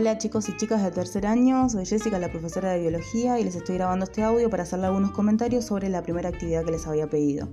Hola 0.00 0.16
chicos 0.16 0.48
y 0.48 0.56
chicas 0.56 0.82
de 0.82 0.90
tercer 0.90 1.26
año, 1.26 1.68
soy 1.68 1.84
Jessica, 1.84 2.18
la 2.18 2.30
profesora 2.30 2.70
de 2.70 2.80
biología, 2.80 3.38
y 3.38 3.44
les 3.44 3.54
estoy 3.54 3.74
grabando 3.74 4.06
este 4.06 4.22
audio 4.22 4.48
para 4.48 4.62
hacerle 4.62 4.86
algunos 4.86 5.10
comentarios 5.10 5.66
sobre 5.66 5.90
la 5.90 6.02
primera 6.02 6.30
actividad 6.30 6.64
que 6.64 6.70
les 6.70 6.86
había 6.86 7.06
pedido. 7.10 7.50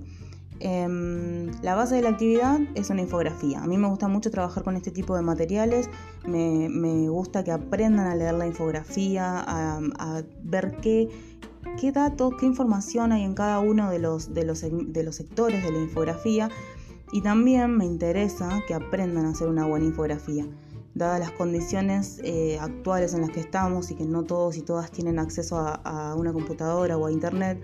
Em, 0.58 1.50
la 1.60 1.74
base 1.74 1.96
de 1.96 2.00
la 2.00 2.08
actividad 2.08 2.58
es 2.74 2.88
una 2.88 3.02
infografía. 3.02 3.62
A 3.62 3.66
mí 3.66 3.76
me 3.76 3.86
gusta 3.86 4.08
mucho 4.08 4.30
trabajar 4.30 4.64
con 4.64 4.76
este 4.76 4.90
tipo 4.90 5.14
de 5.14 5.20
materiales, 5.20 5.90
me, 6.26 7.10
gusta 7.10 7.44
que 7.44 7.50
aprendan 7.52 8.06
a 8.06 8.14
leer 8.14 8.32
la 8.32 8.46
infografía, 8.46 9.44
a, 9.46 10.22
ver 10.42 10.78
qué, 10.80 11.10
qué 11.78 11.92
datos, 11.92 12.32
qué 12.40 12.46
información 12.46 13.12
hay 13.12 13.24
en 13.24 13.34
cada 13.34 13.58
uno 13.58 13.90
de 13.90 13.98
los, 13.98 14.32
de 14.32 14.46
los, 14.46 14.62
de 14.62 15.02
los 15.02 15.16
sectores 15.16 15.62
de 15.62 15.70
la 15.70 15.80
infografía 15.80 16.48
y 17.12 17.20
también 17.20 17.76
me 17.76 17.84
interesa 17.84 18.62
que 18.66 18.72
aprendan 18.72 19.26
a 19.26 19.30
hacer 19.32 19.48
una 19.48 19.66
buena 19.66 19.84
infografía 19.84 20.46
dadas 20.98 21.20
las 21.20 21.30
condiciones 21.30 22.20
eh, 22.24 22.58
actuales 22.60 23.14
en 23.14 23.22
las 23.22 23.30
que 23.30 23.40
estamos 23.40 23.90
y 23.90 23.94
que 23.94 24.04
no 24.04 24.24
todos 24.24 24.56
y 24.56 24.62
todas 24.62 24.90
tienen 24.90 25.18
acceso 25.18 25.56
a, 25.58 26.14
una 26.16 26.32
computadora 26.32 26.98
o 26.98 27.06
a 27.06 27.12
internet, 27.12 27.62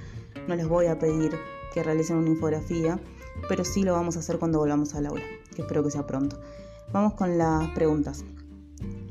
no 0.49 0.55
les 0.55 0.69
voy 0.69 0.87
a 0.87 0.99
pedir 0.99 1.37
que 1.73 1.83
realicen 1.83 2.17
una 2.17 2.31
infografía, 2.31 3.01
pero 3.49 3.65
sí 3.65 3.83
lo 3.83 3.93
vamos 3.93 4.17
a 4.17 4.21
hacer 4.21 4.39
cuando 4.39 4.61
volvamos 4.61 4.95
al 4.95 5.07
aula, 5.07 5.25
que 5.55 5.63
espero 5.63 5.83
que 5.83 5.91
sea 5.91 6.07
pronto. 6.07 6.41
Vamos 6.93 7.15
con 7.15 7.37
las 7.37 7.69
preguntas. 7.71 8.25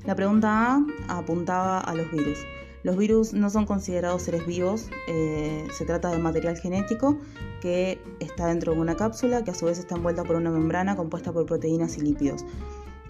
La 0.06 0.16
pregunta 0.16 0.76
A 1.08 1.18
apuntaba 1.18 1.80
a 1.80 1.94
los 1.94 2.10
virus. 2.12 2.40
Los 2.84 2.98
virus 2.98 3.34
no 3.34 3.50
son 3.50 3.66
considerados 3.66 4.24
seres 4.24 4.46
vivos, 4.46 4.90
eh, 5.08 5.68
se 5.72 5.86
trata 5.86 6.12
de 6.12 6.18
material 6.18 6.58
genético 6.58 7.18
que 7.62 8.02
está 8.20 8.48
dentro 8.48 8.74
de 8.74 8.80
una 8.80 8.96
cápsula 8.96 9.44
que 9.46 9.52
a 9.52 9.54
su 9.54 9.66
vez 9.66 9.80
está 9.80 9.96
envuelta 9.96 10.24
por 10.24 10.36
una 10.36 10.52
membrana 10.52 10.98
compuesta 10.98 11.32
por 11.32 11.46
proteínas 11.46 11.98
y 11.98 12.02
lípidos. 12.02 12.44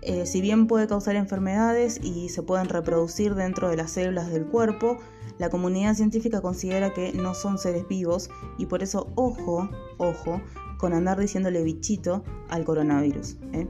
Eh, 0.06 0.26
si 0.26 0.42
bien 0.42 0.68
puede 0.68 0.88
causar 0.88 1.16
enfermedades 1.16 2.00
y 2.04 2.28
se 2.28 2.44
pueden 2.44 2.68
reproducir 2.68 3.36
dentro 3.36 3.70
de 3.70 3.78
las 3.78 3.92
células 3.92 4.30
del 4.30 4.46
cuerpo, 4.46 4.98
la 5.40 5.50
comunidad 5.50 5.96
científica 5.96 6.42
considera 6.42 6.94
que 6.94 7.14
no 7.14 7.34
son 7.34 7.58
seres 7.58 7.88
vivos 7.88 8.30
y 8.58 8.66
por 8.66 8.84
eso 8.84 9.08
ojo, 9.16 9.70
ojo, 9.98 10.42
con 10.78 10.94
andar 10.94 11.20
diciéndole 11.20 11.64
bichito 11.64 12.24
al 12.50 12.66
coronavirus. 12.66 13.38
¿eh? 13.54 13.66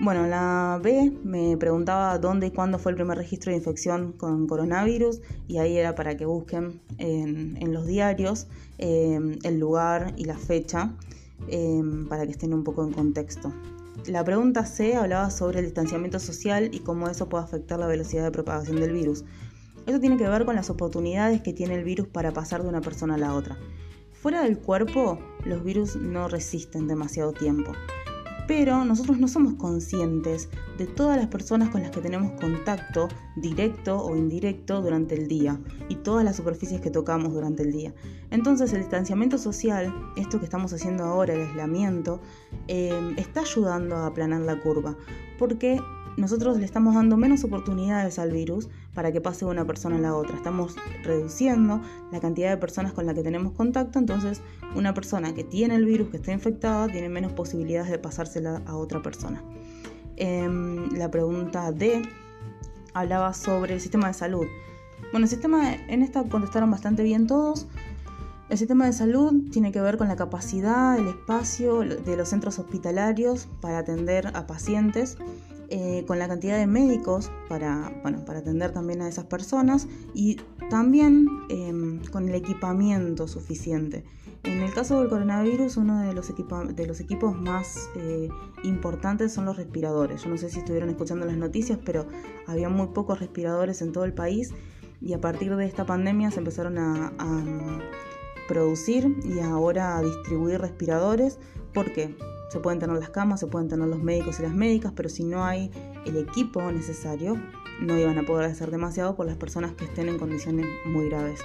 Bueno, 0.00 0.26
la 0.26 0.80
B 0.82 1.12
me 1.22 1.56
preguntaba 1.58 2.18
dónde 2.18 2.46
y 2.46 2.50
cuándo 2.50 2.78
fue 2.78 2.92
el 2.92 2.96
primer 2.96 3.18
registro 3.18 3.50
de 3.50 3.58
infección 3.58 4.12
con 4.12 4.46
coronavirus 4.46 5.20
y 5.48 5.58
ahí 5.58 5.76
era 5.76 5.94
para 5.94 6.16
que 6.16 6.24
busquen 6.24 6.80
en, 6.96 7.72
los 7.74 7.86
diarios 7.86 8.46
eh, 8.78 9.38
el 9.42 9.58
lugar 9.58 10.14
y 10.16 10.24
la 10.24 10.38
fecha 10.38 10.94
para 12.08 12.24
que 12.24 12.32
estén 12.32 12.54
un 12.54 12.64
poco 12.64 12.82
en 12.82 12.92
contexto. 12.92 13.52
La 14.04 14.22
pregunta 14.22 14.64
C 14.66 14.94
hablaba 14.94 15.30
sobre 15.30 15.58
el 15.58 15.64
distanciamiento 15.64 16.20
social 16.20 16.68
y 16.72 16.80
cómo 16.80 17.08
eso 17.08 17.28
puede 17.28 17.44
afectar 17.44 17.78
la 17.80 17.86
velocidad 17.86 18.24
de 18.24 18.30
propagación 18.30 18.80
del 18.80 18.92
virus. 18.92 19.24
Esto 19.86 20.00
tiene 20.00 20.16
que 20.16 20.28
ver 20.28 20.44
con 20.44 20.54
las 20.54 20.70
oportunidades 20.70 21.42
que 21.42 21.52
tiene 21.52 21.74
el 21.74 21.84
virus 21.84 22.06
para 22.06 22.32
pasar 22.32 22.62
de 22.62 22.68
una 22.68 22.80
persona 22.80 23.14
a 23.14 23.18
la 23.18 23.34
otra. 23.34 23.58
Fuera 24.12 24.42
del 24.42 24.58
cuerpo, 24.58 25.18
los 25.44 25.64
virus 25.64 25.96
no 25.96 26.28
resisten 26.28 26.86
demasiado 26.86 27.32
tiempo 27.32 27.72
pero 28.46 28.84
nosotros 28.84 29.18
no 29.18 29.28
somos 29.28 29.54
conscientes 29.54 30.48
de 30.78 30.86
todas 30.86 31.16
las 31.16 31.26
personas 31.26 31.70
con 31.70 31.82
las 31.82 31.90
que 31.90 32.00
tenemos 32.00 32.32
contacto 32.40 33.08
directo 33.36 33.98
o 33.98 34.16
indirecto 34.16 34.80
durante 34.82 35.14
el 35.14 35.28
día 35.28 35.60
y 35.88 35.96
todas 35.96 36.24
las 36.24 36.36
superficies 36.36 36.80
que 36.80 36.90
tocamos 36.90 37.32
durante 37.32 37.62
el 37.62 37.72
día. 37.72 37.94
Entonces 38.30 38.72
el 38.72 38.80
distanciamiento 38.80 39.38
social, 39.38 39.92
esto 40.16 40.38
que 40.38 40.44
estamos 40.44 40.72
haciendo 40.72 41.04
ahora, 41.04 41.34
el 41.34 41.42
aislamiento, 41.42 42.20
eh, 42.68 43.14
está 43.16 43.40
ayudando 43.40 43.96
a 43.96 44.06
aplanar 44.06 44.42
la 44.42 44.60
curva, 44.60 44.96
porque 45.38 45.80
nosotros 46.16 46.58
le 46.58 46.64
estamos 46.64 46.94
dando 46.94 47.16
menos 47.16 47.44
oportunidades 47.44 48.18
al 48.18 48.30
virus 48.30 48.68
para 48.96 49.12
que 49.12 49.20
pase 49.20 49.44
de 49.44 49.50
una 49.50 49.66
persona 49.66 49.96
a 49.96 49.98
la 49.98 50.16
otra. 50.16 50.36
Estamos 50.36 50.74
reduciendo 51.04 51.82
la 52.10 52.18
cantidad 52.18 52.48
de 52.48 52.56
personas 52.56 52.94
con 52.94 53.04
las 53.04 53.14
que 53.14 53.22
tenemos 53.22 53.52
contacto, 53.52 53.98
entonces 53.98 54.40
una 54.74 54.94
persona 54.94 55.34
que 55.34 55.44
tiene 55.44 55.76
el 55.76 55.84
virus, 55.84 56.08
que 56.08 56.16
está 56.16 56.32
infectada, 56.32 56.88
tiene 56.88 57.10
menos 57.10 57.32
posibilidades 57.34 57.90
de 57.90 57.98
pasársela 57.98 58.62
a 58.64 58.74
otra 58.74 59.02
persona. 59.02 59.44
Em, 60.16 60.88
la 60.96 61.10
pregunta 61.10 61.70
D 61.72 62.02
hablaba 62.94 63.34
sobre 63.34 63.74
el 63.74 63.80
sistema 63.82 64.08
de 64.08 64.14
salud. 64.14 64.46
Bueno, 65.12 65.26
el 65.26 65.28
sistema, 65.28 65.74
en 65.74 66.02
esta 66.02 66.24
contestaron 66.24 66.70
bastante 66.70 67.02
bien 67.02 67.26
todos. 67.26 67.66
El 68.48 68.56
sistema 68.56 68.86
de 68.86 68.94
salud 68.94 69.50
tiene 69.50 69.72
que 69.72 69.80
ver 69.82 69.98
con 69.98 70.08
la 70.08 70.16
capacidad, 70.16 70.98
el 70.98 71.08
espacio 71.08 71.80
de 71.80 72.16
los 72.16 72.30
centros 72.30 72.58
hospitalarios 72.58 73.46
para 73.60 73.78
atender 73.78 74.28
a 74.28 74.46
pacientes 74.46 75.18
eh, 75.68 76.04
con 76.06 76.18
la 76.18 76.28
cantidad 76.28 76.58
de 76.58 76.66
médicos 76.66 77.30
para, 77.48 78.00
para 78.02 78.38
atender 78.38 78.72
también 78.72 79.02
a 79.02 79.08
esas 79.08 79.24
personas 79.24 79.88
y 80.14 80.36
también 80.70 81.28
em, 81.48 82.04
con 82.06 82.28
el 82.28 82.34
equipamiento 82.34 83.26
suficiente. 83.28 84.04
En 84.44 84.62
el 84.62 84.72
caso 84.72 85.00
del 85.00 85.08
coronavirus, 85.08 85.76
uno 85.76 86.00
de 86.00 86.12
los, 86.12 86.32
de 86.76 86.86
los 86.86 87.00
equipos 87.00 87.36
más 87.36 87.90
eh, 87.96 88.28
importantes 88.62 89.32
son 89.32 89.44
los 89.44 89.56
respiradores. 89.56 90.22
Yo 90.22 90.30
no 90.30 90.36
sé 90.36 90.50
si 90.50 90.60
estuvieron 90.60 90.88
escuchando 90.88 91.26
las 91.26 91.36
noticias, 91.36 91.78
pero 91.84 92.06
había 92.46 92.68
muy 92.68 92.88
pocos 92.88 93.18
respiradores 93.18 93.82
en 93.82 93.92
todo 93.92 94.04
el 94.04 94.12
país 94.12 94.54
y 95.00 95.14
a 95.14 95.20
partir 95.20 95.56
de 95.56 95.66
esta 95.66 95.84
pandemia 95.84 96.30
se 96.30 96.38
empezaron 96.38 96.78
a 96.78 97.10
producir 98.46 99.16
y 99.24 99.40
ahora 99.40 99.96
a 99.96 100.02
distribuir 100.02 100.60
respiradores. 100.60 101.38
¿Por 101.72 101.92
qué? 101.92 102.14
Se 102.48 102.60
pueden 102.60 102.78
tener 102.78 102.96
las 102.98 103.10
camas, 103.10 103.40
se 103.40 103.46
pueden 103.46 103.68
tener 103.68 103.88
los 103.88 104.02
médicos 104.02 104.38
y 104.38 104.42
las 104.42 104.54
médicas, 104.54 104.92
pero 104.94 105.08
si 105.08 105.24
no 105.24 105.44
hay 105.44 105.70
el 106.04 106.16
equipo 106.16 106.62
necesario, 106.70 107.36
no 107.80 107.98
iban 107.98 108.18
a 108.18 108.24
poder 108.24 108.50
hacer 108.50 108.70
demasiado 108.70 109.16
por 109.16 109.26
las 109.26 109.36
personas 109.36 109.72
que 109.72 109.84
estén 109.84 110.08
en 110.08 110.18
condiciones 110.18 110.66
muy 110.86 111.08
graves. 111.08 111.40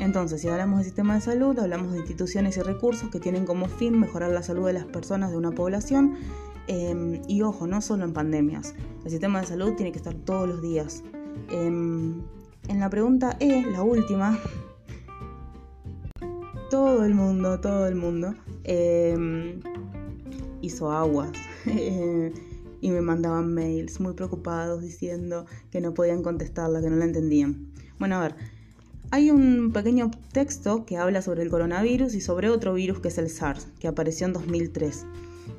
Entonces, 0.00 0.40
si 0.40 0.48
hablamos 0.48 0.78
del 0.78 0.86
sistema 0.86 1.14
de 1.14 1.20
salud, 1.20 1.58
hablamos 1.58 1.92
de 1.92 1.98
instituciones 1.98 2.56
y 2.56 2.62
recursos 2.62 3.10
que 3.10 3.20
tienen 3.20 3.46
como 3.46 3.66
fin 3.66 3.98
mejorar 3.98 4.30
la 4.32 4.42
salud 4.42 4.66
de 4.66 4.72
las 4.72 4.84
personas 4.84 5.30
de 5.30 5.36
una 5.36 5.52
población. 5.52 6.16
Em, 6.66 7.20
y 7.28 7.42
ojo, 7.42 7.66
no 7.66 7.80
solo 7.80 8.04
en 8.04 8.12
pandemias. 8.12 8.74
El 9.04 9.10
sistema 9.10 9.40
de 9.40 9.46
salud 9.46 9.74
tiene 9.74 9.92
que 9.92 9.98
estar 9.98 10.14
todos 10.14 10.48
los 10.48 10.62
días. 10.62 11.04
Em, 11.50 12.22
en 12.68 12.80
la 12.80 12.90
pregunta 12.90 13.36
E, 13.38 13.62
la 13.70 13.82
última, 13.82 14.38
todo 16.70 17.04
el 17.04 17.14
mundo, 17.14 17.60
todo 17.60 17.86
el 17.86 17.94
mundo 17.94 18.34
em, 18.64 19.60
hizo 20.64 20.90
aguas 20.90 21.32
y 22.80 22.90
me 22.90 23.00
mandaban 23.00 23.54
mails 23.54 24.00
muy 24.00 24.14
preocupados 24.14 24.82
diciendo 24.82 25.46
que 25.70 25.80
no 25.80 25.94
podían 25.94 26.22
contestarla, 26.22 26.80
que 26.80 26.90
no 26.90 26.96
la 26.96 27.04
entendían. 27.04 27.72
Bueno, 27.98 28.16
a 28.16 28.20
ver, 28.20 28.34
hay 29.10 29.30
un 29.30 29.72
pequeño 29.72 30.10
texto 30.32 30.84
que 30.84 30.96
habla 30.96 31.22
sobre 31.22 31.42
el 31.42 31.50
coronavirus 31.50 32.14
y 32.14 32.20
sobre 32.20 32.50
otro 32.50 32.74
virus 32.74 33.00
que 33.00 33.08
es 33.08 33.18
el 33.18 33.30
SARS, 33.30 33.68
que 33.78 33.88
apareció 33.88 34.26
en 34.26 34.32
2003. 34.32 35.06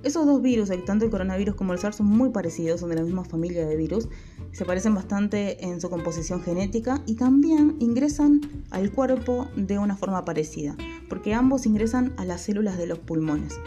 Esos 0.04 0.26
dos 0.26 0.42
virus, 0.42 0.70
tanto 0.86 1.06
el 1.06 1.12
coronavirus 1.12 1.56
como 1.56 1.74
el 1.74 1.80
SARS, 1.80 1.96
son 1.96 2.08
muy 2.08 2.30
parecidos, 2.30 2.80
son 2.80 2.90
de 2.90 2.96
la 2.96 3.04
misma 3.04 3.24
familia 3.24 3.66
de 3.66 3.76
virus, 3.76 4.08
se 4.52 4.66
parecen 4.66 4.94
bastante 4.94 5.66
en 5.66 5.82
su 5.82 5.90
composición 5.90 6.44
genética 6.44 7.02
y 7.06 7.16
también 7.16 7.76
ingresan 7.80 8.42
al 8.72 8.92
cuerpo 8.92 9.48
de 9.56 9.80
una 9.80 9.96
forma 9.96 10.26
parecida, 10.26 10.76
porque 11.10 11.34
ambos 11.34 11.66
ingresan 11.66 12.14
a 12.18 12.26
las 12.26 12.42
células 12.42 12.78
de 12.78 12.88
los 12.88 13.00
pulmones. 13.00 13.60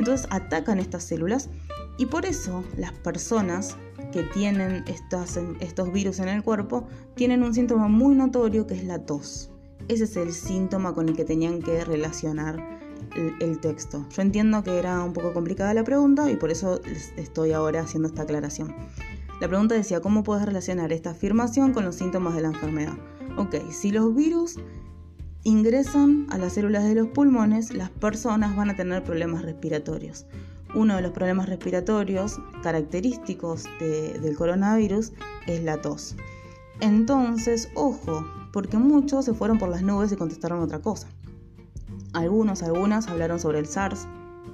Entonces 0.00 0.26
atacan 0.30 0.78
estas 0.78 1.04
células 1.04 1.50
y 1.98 2.06
por 2.06 2.24
eso 2.24 2.64
las 2.78 2.92
personas 2.92 3.76
que 4.12 4.22
tienen 4.22 4.82
estos 4.88 5.92
virus 5.92 6.20
en 6.20 6.28
el 6.30 6.42
cuerpo 6.42 6.86
tienen 7.16 7.42
un 7.42 7.52
síntoma 7.52 7.86
muy 7.86 8.14
notorio 8.14 8.66
que 8.66 8.72
es 8.72 8.84
la 8.84 9.04
tos. 9.04 9.50
Ese 9.88 10.04
es 10.04 10.16
el 10.16 10.32
síntoma 10.32 10.94
con 10.94 11.10
el 11.10 11.16
que 11.16 11.26
tenían 11.26 11.60
que 11.60 11.84
relacionar 11.84 12.80
el, 13.14 13.60
texto. 13.60 14.06
Yo 14.08 14.22
entiendo 14.22 14.64
que 14.64 14.78
era 14.78 15.04
un 15.04 15.12
poco 15.12 15.34
complicada 15.34 15.74
la 15.74 15.84
pregunta 15.84 16.30
y 16.30 16.36
por 16.36 16.50
eso 16.50 16.80
estoy 17.18 17.52
ahora 17.52 17.82
haciendo 17.82 18.08
esta 18.08 18.22
aclaración. 18.22 18.74
La 19.38 19.48
pregunta 19.48 19.74
decía, 19.74 20.00
¿cómo 20.00 20.24
puedes 20.24 20.46
relacionar 20.46 20.94
esta 20.94 21.10
afirmación 21.10 21.74
con 21.74 21.84
los 21.84 21.96
síntomas 21.96 22.34
de 22.34 22.40
la 22.40 22.48
enfermedad? 22.48 22.96
Ok, 23.36 23.56
si 23.70 23.90
los 23.90 24.14
virus 24.14 24.56
ingresan 25.44 26.26
a 26.30 26.38
las 26.38 26.54
células 26.54 26.84
de 26.84 26.94
los 26.94 27.08
pulmones, 27.08 27.72
las 27.72 27.90
personas 27.90 28.56
van 28.56 28.70
a 28.70 28.76
tener 28.76 29.02
problemas 29.02 29.42
respiratorios. 29.42 30.26
Uno 30.74 30.96
de 30.96 31.02
los 31.02 31.12
problemas 31.12 31.48
respiratorios 31.48 32.38
característicos 32.62 33.64
del 33.80 34.36
coronavirus 34.36 35.12
es 35.46 35.62
la 35.64 35.80
tos. 35.80 36.14
Entonces, 36.80 37.70
ojo, 37.74 38.24
porque 38.52 38.76
muchos 38.78 39.24
se 39.24 39.34
fueron 39.34 39.58
por 39.58 39.68
las 39.68 39.82
nubes 39.82 40.12
y 40.12 40.16
contestaron 40.16 40.60
otra 40.60 40.80
cosa. 40.80 41.08
Algunos, 42.12 42.62
algunas 42.62 43.08
hablaron 43.08 43.40
sobre 43.40 43.58
el 43.58 43.66
SARS. 43.66 44.06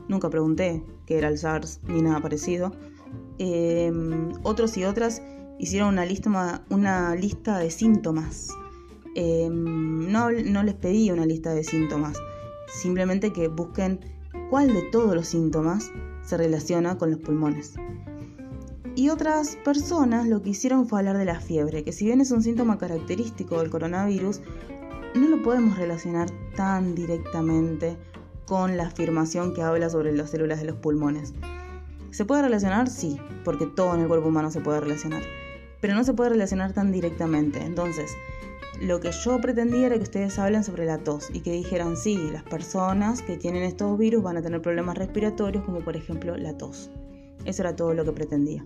Nunca 0.08 0.30
pregunté 0.30 0.82
qué 1.04 1.18
era 1.18 1.28
el 1.28 1.38
SARS 1.38 1.80
ni 1.86 2.02
nada 2.02 2.20
parecido. 2.20 2.72
Em, 3.38 4.32
otros 4.42 4.76
y 4.76 4.84
otras 4.84 5.22
hicieron 5.58 5.90
una 5.90 6.06
lista, 6.06 6.64
una 6.70 7.14
lista 7.14 7.58
de 7.58 7.70
síntomas 7.70 8.50
Em, 9.18 10.12
no, 10.12 10.30
no 10.30 10.62
les 10.62 10.74
pedí 10.74 11.10
una 11.10 11.24
lista 11.24 11.54
de 11.54 11.64
síntomas, 11.64 12.18
simplemente 12.68 13.32
que 13.32 13.48
busquen 13.48 13.98
cuál 14.50 14.74
de 14.74 14.82
todos 14.92 15.14
los 15.14 15.26
síntomas 15.26 15.90
se 16.22 16.36
relaciona 16.36 16.98
con 16.98 17.12
los 17.12 17.20
pulmones. 17.20 17.76
Y 18.94 19.08
otras 19.08 19.56
personas 19.64 20.28
lo 20.28 20.42
que 20.42 20.50
hicieron 20.50 20.86
fue 20.86 20.98
hablar 20.98 21.16
de 21.16 21.24
la 21.24 21.40
fiebre, 21.40 21.82
que 21.82 21.92
si 21.92 22.04
bien 22.04 22.20
es 22.20 22.30
un 22.30 22.42
síntoma 22.42 22.76
característico 22.76 23.58
del 23.58 23.70
coronavirus, 23.70 24.42
no 25.14 25.28
lo 25.28 25.42
podemos 25.42 25.78
relacionar 25.78 26.28
tan 26.54 26.94
directamente 26.94 27.96
con 28.44 28.76
la 28.76 28.88
afirmación 28.88 29.54
que 29.54 29.62
habla 29.62 29.88
sobre 29.88 30.12
las 30.12 30.30
células 30.30 30.60
de 30.60 30.66
los 30.66 30.76
pulmones. 30.76 31.32
¿Se 32.10 32.26
puede 32.26 32.42
relacionar? 32.42 32.90
Sí, 32.90 33.18
porque 33.46 33.64
todo 33.64 33.94
en 33.94 34.02
el 34.02 34.08
cuerpo 34.08 34.28
humano 34.28 34.50
se 34.50 34.60
puede 34.60 34.80
relacionar, 34.80 35.22
pero 35.80 35.94
no 35.94 36.04
se 36.04 36.12
puede 36.12 36.30
relacionar 36.30 36.74
tan 36.74 36.92
directamente. 36.92 37.62
Entonces, 37.62 38.10
lo 38.80 39.00
que 39.00 39.10
yo 39.10 39.40
pretendía 39.40 39.86
era 39.86 39.96
que 39.96 40.02
ustedes 40.02 40.38
hablen 40.38 40.62
sobre 40.62 40.84
la 40.84 40.98
tos 40.98 41.30
y 41.32 41.40
que 41.40 41.52
dijeran, 41.52 41.96
sí, 41.96 42.16
las 42.32 42.42
personas 42.42 43.22
que 43.22 43.36
tienen 43.36 43.62
estos 43.62 43.96
virus 43.98 44.22
van 44.22 44.36
a 44.36 44.42
tener 44.42 44.60
problemas 44.60 44.98
respiratorios, 44.98 45.64
como 45.64 45.80
por 45.80 45.96
ejemplo 45.96 46.36
la 46.36 46.56
tos. 46.56 46.90
Eso 47.44 47.62
era 47.62 47.74
todo 47.74 47.94
lo 47.94 48.04
que 48.04 48.12
pretendía. 48.12 48.64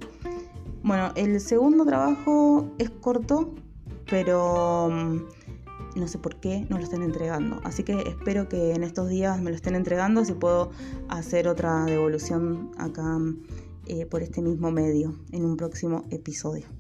Bueno, 0.83 1.13
el 1.15 1.41
segundo 1.41 1.85
trabajo 1.85 2.71
es 2.79 2.91
corto, 2.91 3.55
pero 4.09 4.89
mm, 4.91 5.99
no 5.99 6.09
sé 6.09 6.19
por 6.19 6.37
qué 6.37 6.67
no 6.71 6.79
lo 6.79 6.85
están 6.85 7.03
entregando. 7.03 7.61
Así 7.65 7.83
que 7.83 8.01
espero 8.01 8.49
que 8.49 8.73
en 8.73 8.83
estos 8.83 9.09
días 9.09 9.41
me 9.41 9.51
lo 9.51 9.57
estén 9.57 9.75
entregando, 9.75 10.25
si 10.25 10.33
puedo 10.33 10.71
hacer 11.09 11.47
otra 11.47 11.85
devolución 11.85 12.71
acá 12.79 13.19
eh, 13.87 14.07
por 14.07 14.23
este 14.23 14.41
mismo 14.41 14.71
medio 14.71 15.15
en 15.33 15.45
un 15.45 15.57
próximo 15.57 16.05
episodio. 16.11 16.80